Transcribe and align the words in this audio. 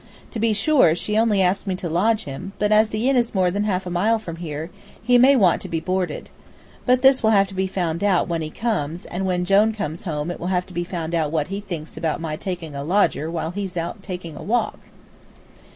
To 0.31 0.39
be 0.39 0.51
sure, 0.51 0.95
she 0.95 1.15
only 1.15 1.43
asked 1.43 1.67
me 1.67 1.75
to 1.75 1.87
lodge 1.87 2.23
him, 2.23 2.53
but 2.57 2.71
as 2.71 2.89
the 2.89 3.07
inn 3.07 3.15
is 3.15 3.35
more 3.35 3.51
than 3.51 3.65
half 3.65 3.85
a 3.85 3.91
mile 3.91 4.17
from 4.17 4.37
here, 4.37 4.71
he 4.99 5.19
may 5.19 5.35
want 5.35 5.61
to 5.61 5.69
be 5.69 5.79
boarded. 5.79 6.31
But 6.87 7.03
this 7.03 7.21
will 7.21 7.29
have 7.29 7.47
to 7.49 7.53
be 7.53 7.67
found 7.67 8.03
out 8.03 8.27
when 8.27 8.41
he 8.41 8.49
comes, 8.49 9.05
and 9.05 9.27
when 9.27 9.45
Jone 9.45 9.73
comes 9.73 10.01
home 10.05 10.31
it 10.31 10.39
will 10.39 10.47
have 10.47 10.65
to 10.65 10.73
be 10.73 10.83
found 10.83 11.13
out 11.13 11.29
what 11.31 11.49
he 11.49 11.59
thinks 11.59 11.97
about 11.97 12.19
my 12.19 12.35
taking 12.35 12.73
a 12.73 12.83
lodger 12.83 13.29
while 13.29 13.51
he's 13.51 13.77
out 13.77 14.01
taking 14.01 14.35
a 14.35 14.41
walk. 14.41 14.79